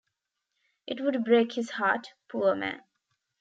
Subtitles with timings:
[0.87, 2.81] It would break his heart, poor man.